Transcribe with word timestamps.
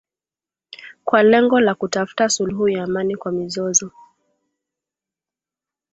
kwa 1.05 1.23
lengo 1.23 1.59
la 1.59 1.75
kutafuta 1.75 2.29
suluhu 2.29 2.69
ya 2.69 2.83
amani 2.83 3.15
kwa 3.15 3.31
mizozo 3.31 3.91